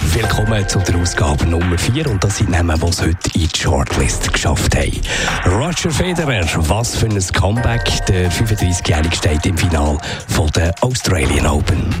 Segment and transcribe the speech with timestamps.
[0.00, 3.58] Willkommen zu der Ausgabe Nummer 4 und das sind Namen, die es heute in die
[3.58, 5.00] Shortlist geschafft haben.
[5.46, 8.04] Roger Federer, was für ein Comeback.
[8.06, 9.98] Der 35-Jährige steht im Finale
[10.28, 11.94] von der Australian Open.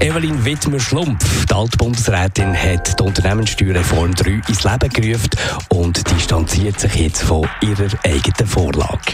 [0.00, 5.30] Evelyn Wittmer-Schlumpf, die Altbundesrätin, hat die Unternehmenssteuerreform 3 ins Leben gerufen
[5.68, 9.12] und distanziert sich jetzt von ihrer eigenen Vorlage.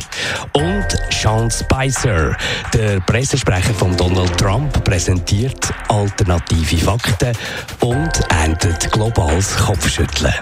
[0.52, 2.36] Und Sean Spicer,
[2.72, 7.36] der Pressesprecher von Donald Trump, präsentiert alternative Fakten
[7.80, 10.34] und erntet globales Kopfschütteln.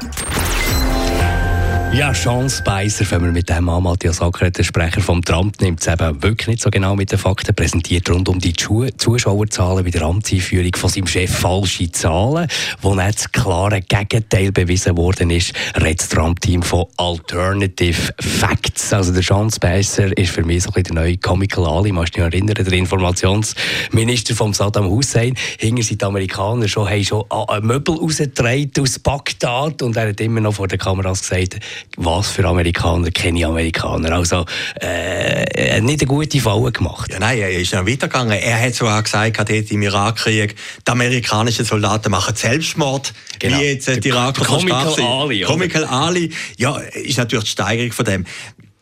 [1.92, 5.80] Ja, Sean Spicer, wenn wir mit dem an, Matthias Acker, der Sprecher vom Trump, nimmt
[5.80, 9.90] es eben wirklich nicht so genau mit den Fakten, präsentiert rund um die Zuschauerzahlen bei
[9.90, 12.46] der Amtseinführung von seinem Chef falsche Zahlen,
[12.80, 18.92] wo nicht das klare Gegenteil bewiesen worden ist, redet das Trump-Team von Alternative Facts.
[18.92, 22.16] Also der Sean Spicer ist für mich so ein bisschen der neue Comical Ali, musst
[22.16, 27.24] du dich erinnern, der Informationsminister von Saddam Hussein, hinter sind die Amerikaner schon, haben schon
[27.62, 31.58] Möbel rausgetragen aus Bagdad und er hat immer noch vor den Kameras gesagt,
[31.96, 34.12] was für Amerikaner kenne ich Amerikaner.
[34.12, 34.44] Also
[34.80, 37.12] äh, nicht eine gute Falle gemacht.
[37.12, 38.38] Ja, nein, er ist noch weitergegangen.
[38.38, 40.56] Er hat sogar gesagt, dort im Irakkrieg,
[40.86, 43.58] die amerikanischen Soldaten machen Selbstmord, genau.
[43.58, 45.40] wie jetzt äh, die Iraker Comical Ali.
[45.42, 46.32] Comical Ali.
[46.56, 48.26] Ja, ist natürlich die Steigerung von dem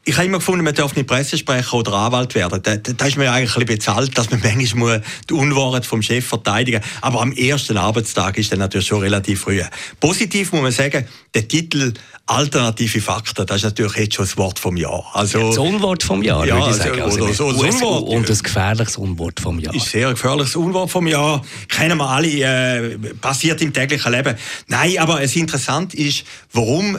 [0.08, 2.62] ich habe immer gefunden, man darf nicht Pressesprecher oder Anwalt werden.
[2.62, 6.26] Da, da ist mir eigentlich ein bisschen bezahlt, dass man manchmal die Unwahrheit vom Chef
[6.26, 7.02] verteidigen muss.
[7.02, 9.60] Aber am ersten Arbeitstag ist dann natürlich schon relativ früh.
[10.00, 11.92] Positiv muss man sagen, der Titel
[12.24, 15.04] Alternative Fakten, das ist natürlich jetzt schon das Wort vom Jahr.
[15.12, 17.02] Also, das Unwort vom Jahr, ja, würde ich sagen.
[17.02, 18.08] Also, oder so, das Unwort.
[18.08, 19.74] Und ein gefährliches Unwort vom Jahr.
[19.74, 21.42] Ist sehr gefährliches Unwort vom Jahr.
[21.68, 24.36] Kennen wir alle, äh, passiert im täglichen Leben.
[24.68, 26.98] Nein, aber es interessant ist, warum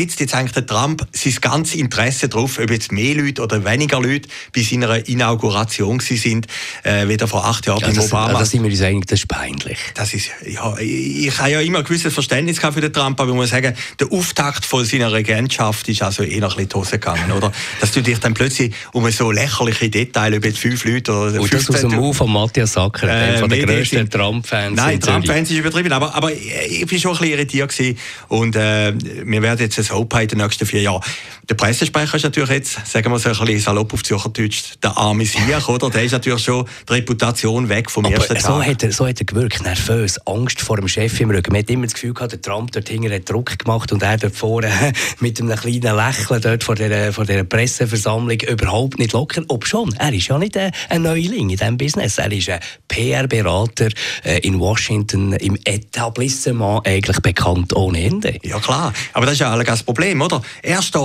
[0.00, 4.00] setzt jetzt eigentlich der Trump sein ganzes Interesse darauf, ob jetzt mehr Leute oder weniger
[4.00, 6.46] Leute bei seiner Inauguration sind,
[6.82, 8.38] äh, wie vor acht Jahren ja, bei Obama.
[8.38, 9.78] Das sind wir uns eigentlich, das ist peinlich.
[9.94, 13.36] Das ist, ja, ich habe ja immer ein gewisses Verständnis für den Trump, aber ich
[13.36, 16.90] muss sagen, der Auftakt von seiner Regentschaft ist also eher noch ein bisschen die Hose
[16.92, 17.52] gegangen, oder?
[17.80, 21.68] Dass du dich dann plötzlich um so lächerliche Details, jetzt fünf Leute oder Und das
[21.68, 25.92] aus dem Move von Matthias Sacker, äh, von den grössten Trump-Fans Nein, Trump-Fans ist übertrieben,
[25.92, 28.92] aber, aber ich bin schon ein bisschen irritiert gewesen und äh,
[29.24, 31.02] wir werden jetzt ein Hope in den nächsten vier Jahren.
[31.48, 35.24] Der Pressesprecher ist natürlich jetzt, sagen wir so ein bisschen salopp auf Zürcherdeutsch, der arme
[35.24, 35.90] Sieg, oder?
[35.90, 38.42] Der ist natürlich schon die Reputation weg vom Aber ersten Tag.
[38.42, 41.52] So hat, er, so hat er gewirkt, nervös, Angst vor dem Chef im Rücken.
[41.52, 44.16] Man hat immer das Gefühl gehabt, der Trump dort hinten hat Druck gemacht und er
[44.16, 44.70] dort vorne
[45.20, 49.42] mit einem kleinen Lächeln dort vor dieser, vor dieser Presseversammlung überhaupt nicht locker.
[49.48, 52.18] Ob schon, er ist ja nicht ein, ein Neuling in diesem Business.
[52.18, 53.88] Er ist ein PR-Berater
[54.22, 58.38] äh, in Washington im Etablissement eigentlich bekannt ohne Ende.
[58.44, 60.42] Ja klar, aber das ist ja alles Problem, oder?
[60.62, 61.00] Er steht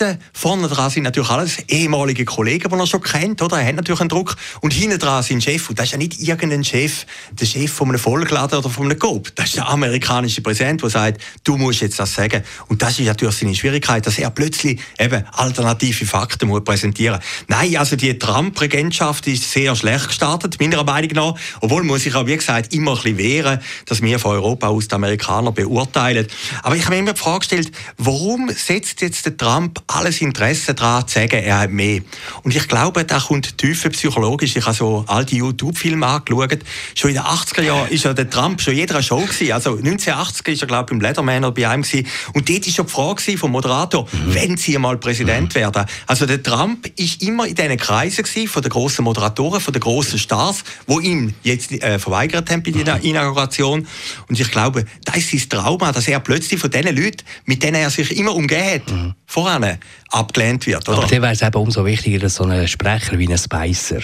[0.00, 3.60] dort, vorne dran sind natürlich alles ehemalige Kollegen, die er schon kennt, oder?
[3.60, 4.36] Er hat natürlich einen Druck.
[4.60, 5.68] Und hinten dran sein Chef.
[5.68, 8.98] Und das ist ja nicht irgendein Chef, der Chef von einem Volkladen oder von einem
[8.98, 9.34] Coop.
[9.34, 12.42] Das ist der amerikanische Präsident, der sagt, du musst jetzt das sagen.
[12.68, 17.76] Und das ist natürlich seine Schwierigkeit, dass er plötzlich eben alternative Fakten muss präsentieren Nein,
[17.76, 21.34] also die Trump-Regentschaft ist sehr schlecht gestartet, meiner Meinung nach.
[21.60, 24.88] Obwohl muss ich auch, wie gesagt, immer ein bisschen wehren, dass wir von Europa aus
[24.88, 26.26] die Amerikaner beurteilen.
[26.62, 27.72] Aber ich habe mir immer die Frage gestellt,
[28.10, 32.00] warum setzt jetzt der Trump alles Interesse daran, zu sagen, er hat mehr?
[32.42, 34.56] Und ich glaube, da kommt tiefer psychologisch.
[34.56, 36.58] Ich habe so alte YouTube-Filme angeschaut.
[36.96, 39.52] Schon in den 80er Jahren ist ja der Trump schon jeder Show gewesen.
[39.52, 42.06] Also 1980 ist er, glaube ich, im Leatherman oder bei einem gewesen.
[42.34, 44.34] Und dort war schon die Frage vom Moderator, mhm.
[44.34, 45.60] wenn Sie mal Präsident mhm.
[45.60, 45.84] werden.
[46.08, 49.80] Also der Trump ist immer in diesen Kreisen gewesen, von den grossen Moderatoren, von den
[49.80, 53.04] grossen Stars, wo ihm jetzt äh, verweigert haben bei der mhm.
[53.04, 53.86] Inauguration.
[54.28, 57.76] Und ich glaube, das ist sein Trauma, dass er plötzlich von diesen Leuten, mit denen
[57.76, 59.14] er sich immer umgeht, mhm.
[59.26, 59.78] voran
[60.10, 60.88] abgelehnt wird.
[60.88, 60.98] Oder?
[60.98, 64.00] Aber dann wäre es eben umso wichtiger, dass so ein Sprecher wie ein Spicer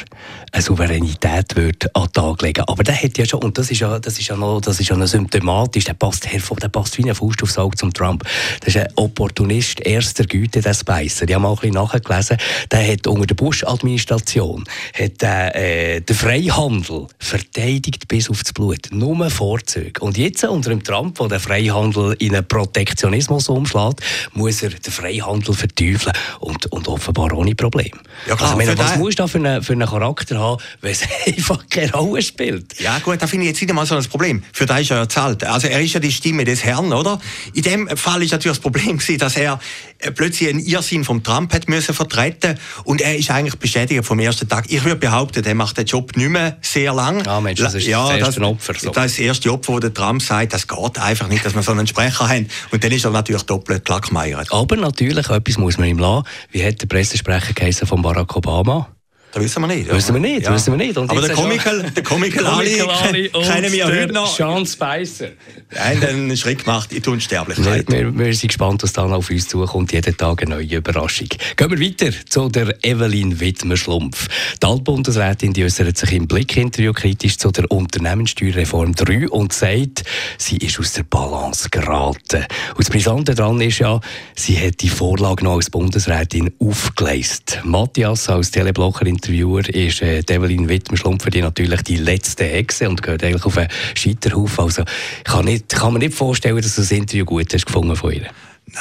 [0.53, 2.65] eine Souveränität wird an den Tag legen.
[2.67, 4.89] Aber der hat ja schon, und das ist ja, das ist ja noch, das ist
[4.89, 8.25] ja noch symptomatisch, der passt hervor, der passt wie eine Faust aufs Auge zum Trump.
[8.61, 11.29] Das ist ein Opportunist erster Güte, der Spicer.
[11.29, 12.37] Ich habe mal ein bisschen nachgelesen,
[12.71, 18.89] der hat unter der Bush-Administration äh, den Freihandel verteidigt bis aufs Blut.
[18.91, 20.01] Nur Vorzüge.
[20.01, 24.71] Und jetzt unter dem Trump, wo der Freihandel in einen Protektionismus umschlägt, schlägt, muss er
[24.71, 27.91] den Freihandel verteufeln und, und offenbar ohne Problem.
[28.27, 29.01] Ja, klar, also, meine, was den...
[29.01, 32.81] musst du da für einen, für einen Charakter haben, wenn es einfach keine Rolle spielt?
[32.81, 34.43] Ja gut, da finde ich jetzt nicht einmal so ein Problem.
[34.53, 35.45] Für das ist er zahlt.
[35.45, 37.21] Also er ist ja die Stimme des Herrn, oder?
[37.55, 39.59] In dem Fall ist natürlich das Problem gewesen, dass er
[39.99, 44.19] äh, plötzlich einen Irrsinn vom Trump hat müssen vertreten und er ist eigentlich bestätigt vom
[44.19, 44.67] ersten Tag.
[44.69, 47.25] Ich würde behaupten, der macht den Job nicht mehr sehr lang.
[47.25, 48.75] Ja, Mensch, das ist ja, das erste das, Opfer.
[48.75, 48.91] So.
[48.91, 51.63] Das ist das erste Opfer, wo der Trump sagt, das geht einfach nicht, dass wir
[51.63, 52.49] so einen Sprecher haben.
[52.71, 54.53] Und dann ist er natürlich doppelt klackmeiert.
[54.53, 56.27] Aber natürlich, etwas muss man ihm lassen.
[56.51, 58.96] Wie hat der Pressesprecher von Barack Obama?
[59.37, 59.93] Das wissen wir nicht.
[59.93, 60.55] Wissen wir nicht, ja.
[60.55, 60.97] wissen wir nicht.
[60.97, 64.35] Und Aber der Comical, der Comical Ali, Ali kennen wir heute noch.
[64.35, 65.29] Sean Spicer.
[65.75, 67.87] Nein, einen Schritt gemacht in die Unsterblichkeit.
[67.87, 69.93] Wir, wir, wir, sind gespannt, was dann auf uns zukommt.
[69.93, 71.29] Jeden Tag eine neue Überraschung.
[71.55, 74.29] Gehen wir weiter zu der Evelyn Wittmer-Schlumpf.
[74.63, 80.05] Die Altbundesrätin die äußert sich im Blick-Interview kritisch zu der Unternehmenssteuerreform 3 und sagt,
[80.39, 82.47] sie ist aus der Balance geraten.
[82.71, 84.01] Und das Brisante daran ist ja,
[84.35, 87.61] sie hat die Vorlage noch als Bundesrätin aufgeleistet.
[87.65, 93.03] Matthias als Teleblocherin Interviewer ist äh, Evelyn Wittmer-Schlumpf für die natürlich die letzte Hexe und
[93.03, 94.65] gehört eigentlich auf einen Scheiterhaufen.
[94.65, 94.85] Also
[95.25, 98.31] kann, nicht, kann man nicht vorstellen, dass du das Interview gut hast gefunden von ihr.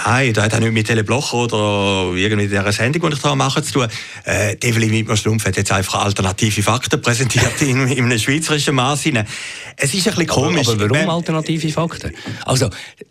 [0.03, 3.63] Nein, das hat auch nichts mit Teleblocher oder irgendwie dieser Sendung, die ich da mache,
[3.63, 3.87] zu tun.
[4.25, 9.05] Äh, Evelyn Wittmer-Schlumpf hat jetzt einfach alternative Fakten präsentiert in, in einem schweizerischen Maß.
[9.77, 10.67] Es ist ein bisschen komisch.
[10.67, 12.13] Aber, aber warum alternative Fakten?
[12.45, 12.69] Also,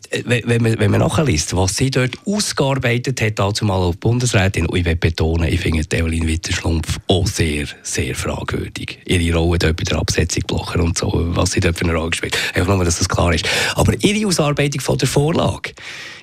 [0.09, 4.67] äh, wenn man, wenn man nachliest, was sie dort ausgearbeitet hat, dazu mal als Bundesrätin,
[4.67, 8.99] und ich will betonen, ich finde Evelyn Wittmer-Schlumpf auch sehr, sehr fragwürdig.
[9.05, 12.11] Ihre Rolle dort bei der Absetzung Blocher und so, was sie dort für eine Rolle
[12.11, 13.45] gespielt Einfach nur, dass das klar ist.
[13.75, 15.73] Aber ihre Ausarbeitung von der Vorlage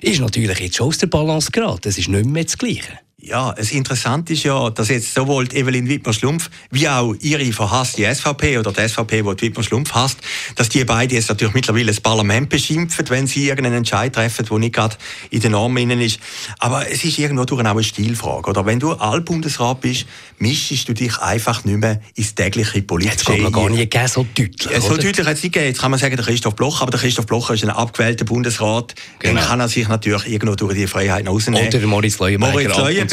[0.01, 1.81] ist natürlich jetzt schon aus der Balance geraten.
[1.83, 2.99] Das ist nicht mehr das Gleiche.
[3.25, 8.57] Ja, es interessant ist ja, dass jetzt sowohl Evelyn Wittmer-Schlumpf wie auch ihre verhasste SVP
[8.57, 10.17] oder die SVP, die, die Wittmer-Schlumpf hasst,
[10.57, 14.57] dass die beiden jetzt natürlich mittlerweile das Parlament beschimpfen, wenn sie irgendeinen Entscheid treffen, der
[14.57, 14.97] nicht gerade
[15.29, 16.19] in den Normen ist.
[16.59, 18.49] Aber es ist irgendwo durch eine Stilfrage.
[18.49, 20.05] Oder wenn du Allbundesrat bist,
[20.39, 24.07] mischst du dich einfach nicht mehr ins tägliche politische Jetzt kann man gar nicht gegeben,
[24.09, 24.81] so deutlich.
[24.81, 25.67] So deutlich hat es nicht gegeben.
[25.67, 28.95] Jetzt kann man sagen, der Christoph Bloch, aber der Christoph Blocher ist ein abgewählter Bundesrat.
[29.19, 29.35] Genau.
[29.35, 31.69] Dann kann er sich natürlich irgendwo durch die Freiheit rausnehmen.
[31.69, 32.51] Oder Moritz Leuenberger.
[32.51, 33.12] Moritz Leuenberger,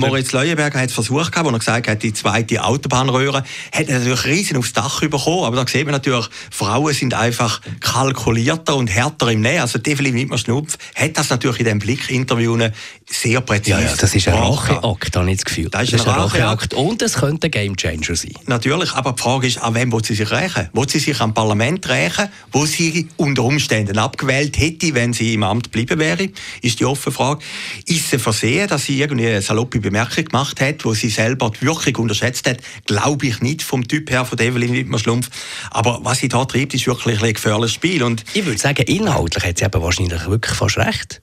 [0.00, 4.56] Moritz Leuenberger hat es versucht, als er gesagt hat, die zweite Autobahnröhre, hat natürlich riesen
[4.56, 5.44] aufs Dach bekommen.
[5.44, 9.60] Aber da sieht man natürlich, Frauen sind einfach kalkulierter und härter im Nähen.
[9.60, 12.70] Also Evelyn Wittmer-Schnupf hat das natürlich in den Blickinterviews
[13.14, 15.68] sehr präzise Ja, ja das ist ein Racheakt, habe ich das Gefühl.
[15.70, 16.74] Das ist, das ist ein Racheakt.
[16.74, 18.32] Und es könnte ein Gamechanger sein.
[18.46, 20.68] Natürlich, aber die Frage ist, an wem will sie sich rächen?
[20.72, 25.42] Will sie sich am Parlament rächen, wo sie unter Umständen abgewählt hätte, wenn sie im
[25.42, 26.28] Amt geblieben wäre?
[26.62, 27.44] Ist die offene Frage.
[27.86, 31.66] Ist sie versehen, dass sie irgendwie eine saloppe Bemerkung gemacht hat, wo sie selber die
[31.66, 32.58] Wirkung unterschätzt hat?
[32.86, 35.28] Glaube ich nicht vom Typ her von Evelyn Wittmer-Schlumpf.
[35.70, 38.02] Aber was sie da treibt, ist wirklich ein gefährliches Spiel.
[38.02, 41.22] Und ich würde sagen, inhaltlich hat sie aber wahrscheinlich wirklich fast recht.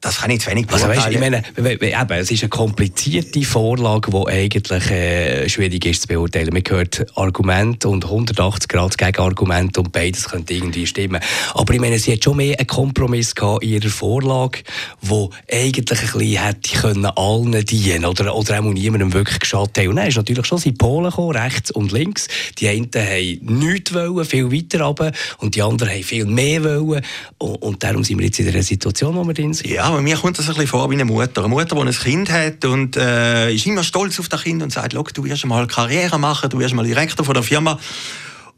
[0.00, 0.90] Das kann ich zu wenig beurteilen.
[0.92, 6.02] Also weißt, ich meine, eben, es ist eine komplizierte Vorlage, die eigentlich äh, schwierig ist
[6.02, 6.50] zu beurteilen.
[6.52, 11.20] Man hört Argument und 180 Grad gegen Argument und beides könnte irgendwie stimmen.
[11.54, 14.60] Aber ich meine, sie hat schon mehr einen Kompromiss gehabt in ihrer Vorlage,
[15.00, 19.88] wo eigentlich ein bisschen hätte können allen dienen oder, oder auch niemandem wirklich geschadet haben.
[19.88, 22.28] Und dann ist natürlich schon in Polen gekommen, rechts und links.
[22.58, 27.02] Die einen haben nichts wollen, viel weiter runter und die anderen haben viel mehr wollen.
[27.38, 29.70] Und, und darum sind wir jetzt in der Situation, wo wir drin sind.
[29.70, 31.40] Ja, aber mir kommt das ein bisschen vor wie eine Mutter.
[31.42, 34.72] Eine Mutter, die ein Kind hat und äh, ist immer stolz auf das Kind und
[34.72, 37.78] sagt, du wirst mal Karriere machen, du wirst mal Direktor von der Firma.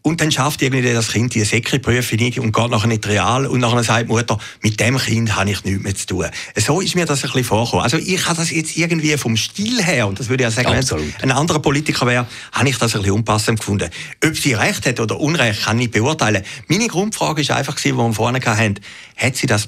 [0.02, 3.46] Und dann schafft irgendwie das Kind die Sekreprüfung nicht und geht nachher nicht real.
[3.46, 6.26] Und nachher sagt die Mutter, mit dem Kind habe ich nichts mehr zu tun.
[6.56, 7.84] So ist mir das ein bisschen vorgekommen.
[7.84, 11.12] Also ich habe das jetzt irgendwie vom Stil her, und das würde ich ja sagen,
[11.20, 13.90] wenn ein anderer Politiker wäre, habe ich das ein bisschen unpassend gefunden.
[14.24, 16.44] Ob sie recht hat oder unrecht, kann ich nicht beurteilen.
[16.68, 18.80] Meine Grundfrage ist einfach, die wir vorne hatten,
[19.16, 19.66] hat sie das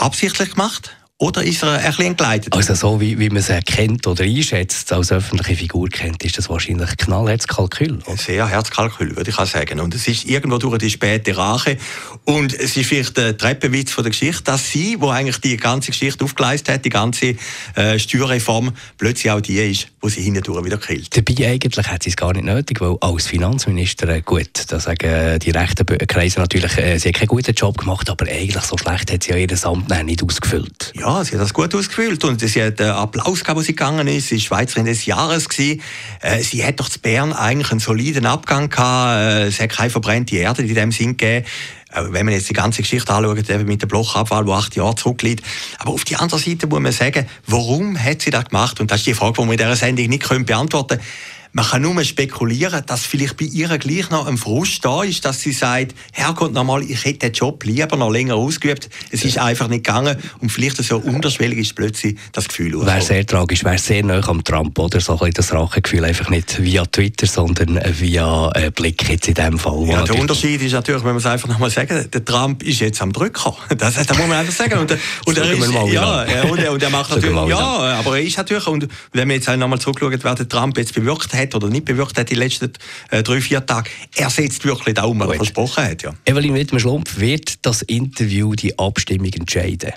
[0.00, 0.96] absichtlich gemacht?
[1.20, 2.56] Oder ist er ein bisschen entgleitet?
[2.56, 6.48] Also so wie, wie man sie kennt oder einschätzt, als öffentliche Figur kennt, ist das
[6.48, 7.98] wahrscheinlich knallhartes Kalkül.
[8.06, 9.80] Ein sehr Herzkalkül, würde ich auch sagen.
[9.80, 11.76] Und es ist irgendwo durch die späte Rache.
[12.24, 15.90] Und es ist vielleicht der Treppenwitz von der Geschichte, dass sie, wo eigentlich die ganze
[15.90, 17.34] Geschichte aufgeleistet hat, die ganze
[17.74, 21.14] äh, Steuerreform, plötzlich auch die ist, wo sie hindurch wieder killt.
[21.14, 25.38] Dabei eigentlich hat sie es gar nicht nötig, weil als Finanzminister, äh, gut, da sagen
[25.38, 29.12] die rechten Kreise natürlich, äh, sie hat keinen guten Job gemacht, aber eigentlich so schlecht
[29.12, 30.94] hat sie ja ihr Amt nicht ausgefüllt.
[30.96, 33.74] Ja, ja, sie hat das gut ausgefüllt und sie hat einen Applaus gehabt, wo sie
[33.74, 34.28] gegangen ist.
[34.28, 35.48] Sie war Schweizerin des Jahres.
[35.48, 35.82] Gewesen.
[36.20, 39.18] Äh, sie hat doch zu Bern eigentlich einen soliden Abgang gehabt.
[39.18, 41.46] Äh, es hat keine verbrannte Erde in dem Sinn gegeben
[41.92, 44.94] äh, wenn man jetzt die ganze Geschichte anschaut, eben mit der Blochabwahl, die acht Jahre
[44.94, 45.44] zurückliegt.
[45.78, 48.78] Aber auf der anderen Seite muss man sagen, warum hat sie das gemacht?
[48.78, 51.08] Und das ist die Frage, die wir in dieser Sendung nicht beantworten können
[51.52, 55.40] Man kann nur spekulieren, dass vielleicht bei ihr gleich noch ein Frust da ist, dass
[55.40, 58.88] sie sagt, Herrgott, nochmal, ich hätte den Job lieber noch länger ausgeübt.
[59.10, 62.86] Es ist einfach nicht gegangen und vielleicht so unterschwellig ist plötzlich das Gefühl.
[62.86, 65.00] Wäre sehr tragisch, wäre sehr nah am Trump, oder?
[65.00, 69.58] So ein das Rachegefühl einfach nicht via Twitter, sondern via äh, Blick jetzt in dem
[69.58, 69.86] Fall.
[69.88, 73.02] Ja, der Unterschied ist natürlich, wenn man es einfach nochmal sagen, der Trump ist jetzt
[73.02, 73.56] am Drücker.
[73.80, 74.78] Das, das muss man einfach sagen.
[74.78, 74.92] Und,
[75.24, 78.88] und er ist, ja, und, und er macht natürlich, ja, aber er ist natürlich, und
[79.12, 82.30] wenn man jetzt nochmal zurückschaut, wer der Trump jetzt bewirkt hat oder nicht bewirkt hat
[82.30, 82.72] die letzten
[83.10, 86.02] äh, drei, vier Tage, er setzt wirklich da was er versprochen hat.
[86.02, 86.14] Ja.
[86.24, 89.92] Evelyn Wittmer-Schlumpf, wird das Interview die Abstimmung entscheiden?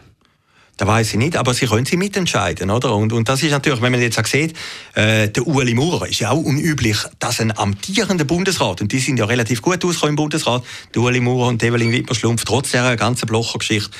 [0.75, 2.95] Das weiß ich nicht, aber sie können sie mitentscheiden, oder?
[2.95, 4.55] Und, und das ist natürlich, wenn man jetzt sieht,
[4.95, 9.17] äh, der Ueli Maurer ist ja auch unüblich, dass ein amtierender Bundesrat, und die sind
[9.17, 10.63] ja relativ gut ausgekommen im Bundesrat,
[10.95, 13.91] der Ueli Maurer und Evelyn Wittmer-Schlumpf, trotz dieser ganzen Blocher-Geschichte,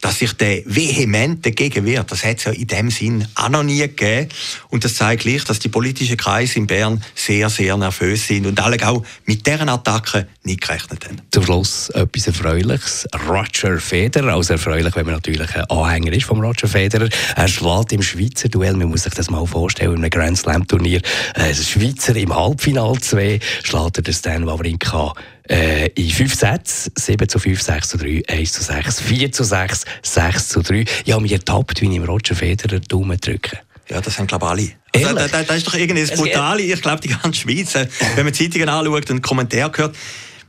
[0.00, 2.10] dass sich der vehement dagegen wehrt.
[2.10, 4.28] Das hat es ja in dem Sinn auch noch nie gegeben.
[4.68, 8.58] Und das zeigt gleich, dass die politischen Kreise in Bern sehr, sehr nervös sind und
[8.60, 11.20] alle auch mit deren Attacken nicht gerechnet haben.
[11.30, 13.06] Zum Schluss etwas Erfreuliches.
[13.28, 17.08] Roger Federer, also erfreulich, wenn man natürlich ein Anhänger ist von Roger Federer.
[17.36, 20.66] Er schlägt im Schweizer Duell, man muss sich das mal vorstellen, in einem Grand Slam
[20.66, 21.00] Turnier,
[21.34, 25.14] äh, Schweizer im Halbfinale 2, schlägt er den Stan Wawrinka
[25.48, 29.44] äh, in fünf Sätzen, 7 zu 5, 6 zu 3, 1 zu 6, 4 zu
[29.44, 30.84] 6, 6 zu 3.
[31.04, 33.58] Ich habe mich ertappt, wie ich im Roger Federer Daumen drücke.
[33.88, 35.06] Ja, das haben glaube ich alle.
[35.08, 36.62] Also, da, da, ist doch irgendwie das Brutale.
[36.62, 39.96] Ich glaube, die ganze Schweiz, äh, wenn man Zeitungen anschaut und Kommentare hört,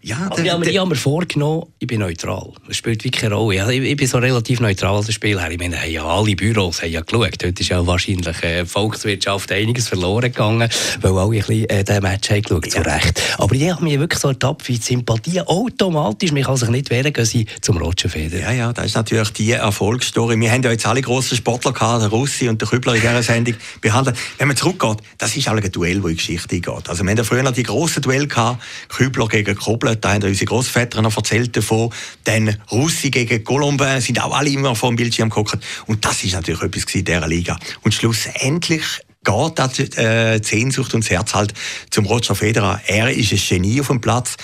[0.05, 2.51] ja, der, aber ich habe mir vorgenommen, ich bin neutral.
[2.67, 3.73] Es spielt wirklich keine Rolle.
[3.73, 5.49] Ich, ich bin so relativ neutral als Spieler.
[5.49, 7.41] Ich meine, ja, alle Büros haben ja geschaut.
[7.41, 10.67] Heute ist ja wahrscheinlich äh, Volkswirtschaft einiges verloren gegangen,
[10.99, 13.21] weil alle ein bisschen äh, den Match haben geschaut, zu Recht.
[13.37, 16.89] Aber ich habe mich wirklich so ertappt, wie die Sympathie automatisch, mich kann sich nicht
[16.89, 18.09] wehren, gehen sie zum Roger.
[18.17, 20.37] Ja, ja, das ist natürlich die Erfolgsstory.
[20.37, 23.23] Wir haben ja jetzt alle grossen Sportler gehabt, der Russi und der Kübler in dieser
[23.23, 24.17] Sendung behandelt.
[24.37, 26.89] Wenn man zurückgeht, das ist ein Duell, das in die Geschichte geht.
[26.89, 30.23] Also wir haben ja früher noch die grossen Duelle gehabt, Kübler gegen Kobler, da haben
[30.23, 31.91] unsere Großväter noch erzählt davon.
[32.23, 35.57] Dann Russi gegen Colombin sind auch alle immer vor dem Bildschirm geguckt.
[35.87, 37.57] Und das ist natürlich etwas in dieser Liga.
[37.81, 38.83] Und schlussendlich
[39.23, 41.53] geht das, äh, die Sehnsucht und das Herz halt
[41.89, 42.81] zum Roger Federer.
[42.87, 44.35] Er ist ein Genie auf dem Platz.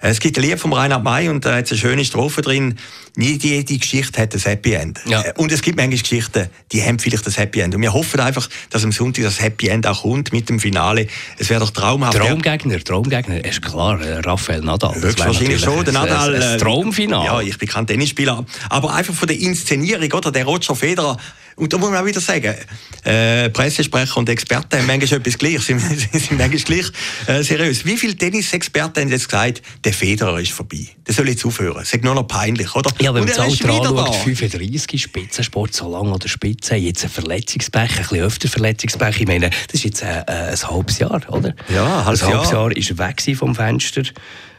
[0.00, 2.78] Es gibt ein Lied von Reinhard May und da hat eine schöne Strophe drin.
[3.16, 5.00] Nie jede Geschichte hat ein Happy End.
[5.06, 5.22] Ja.
[5.22, 7.74] Äh, und es gibt manchmal Geschichten, die haben vielleicht das Happy End.
[7.74, 11.08] Und wir hoffen einfach, dass am Sonntag das Happy End auch kommt mit dem Finale.
[11.36, 12.16] Es wäre doch traumhaft.
[12.16, 14.94] Traumgegner, Traumgegner, ist klar, äh, Raphael Nadal.
[14.94, 16.36] Höchstwahrscheinlich schon, der Nadal.
[16.36, 17.24] Ein, ein äh, Traumfinale.
[17.24, 18.44] Ja, ich bin kein Tennisspieler.
[18.70, 20.30] Aber einfach von der Inszenierung, oder?
[20.30, 21.16] Der Roger Federer,
[21.58, 22.54] und da muss man auch wieder sagen,
[23.04, 25.80] äh, Pressesprecher und Experten haben manchmal etwas gleich, sind,
[26.12, 26.86] sind manchmal gleich
[27.26, 27.84] äh, seriös.
[27.84, 30.86] Wie viele Tennisexperten haben jetzt gesagt, der Federer ist vorbei?
[31.06, 31.78] Der soll jetzt aufhören.
[31.78, 32.90] Das ist nur noch peinlich, oder?
[33.00, 37.90] Ja, wenn man das Alter anschaut, 35 Spitzensport, so lange oder Spitze, jetzt ein Verletzungspech,
[37.90, 39.20] ein bisschen öfter Verletzungspech.
[39.20, 41.54] Ich meine, das ist jetzt ein, äh, ein halbes Jahr, oder?
[41.68, 42.30] Ja, ein halbes Jahr.
[42.30, 44.02] Ein halbes Jahr ist er weg vom Fenster,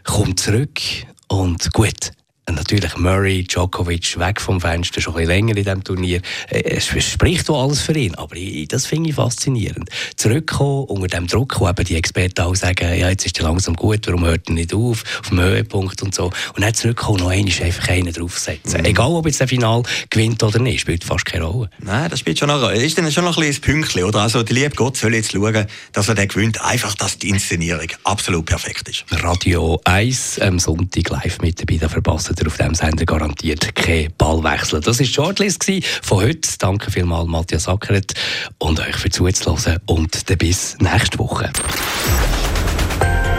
[0.04, 0.80] kommt zurück
[1.28, 2.12] und gut,
[2.56, 6.22] natürlich Murray, Djokovic weg vom Fenster, schon ein bisschen länger in diesem Turnier.
[6.50, 9.90] Äh, es spricht auch alles für ihn, aber ich, das finde ich faszinierend.
[10.16, 13.76] Zurückkommen, unter dem Druck, wo eben die Experten auch sagen, ja, jetzt ist er langsam
[13.76, 16.26] gut, warum hört er nicht auf, auf dem Höhepunkt und so.
[16.56, 18.82] Und dann zurückkommen, noch einmal einfach einen draufsetzen.
[18.82, 18.86] Mhm.
[18.86, 21.70] Egal, ob jetzt der Final gewinnt oder nicht, spielt fast keine Rolle.
[21.80, 22.84] Nein, das spielt schon eine Rolle.
[22.84, 24.22] Ist dann schon noch ein bisschen Pünktchen, oder?
[24.22, 26.62] Also, der liebe Gott soll jetzt schauen, dass er den gewinnt.
[26.62, 29.06] Einfach, dass die Inszenierung absolut perfekt ist.
[29.12, 34.12] Radio 1 am Sonntag live mit dabei, da verpassen ihr auf diesem Sender garantiert kein
[34.18, 34.82] Ballwechsel.
[34.82, 35.66] Das war die Shortlist
[36.02, 36.50] von heute.
[36.60, 38.14] Danke vielmals, Matthias Ackeret,
[38.58, 41.52] und euch für zuzuhören und dann bis nächste Woche.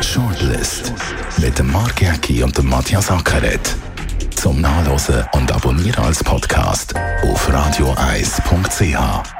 [0.02, 0.92] Shortlist
[1.38, 3.76] mit dem Mark Jäcki und dem Matthias Ackeret.
[4.36, 9.39] Zum Nachlesen und Abonnieren als Podcast auf radioeis.ch.